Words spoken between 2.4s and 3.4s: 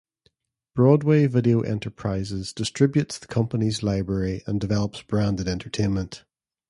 distributes the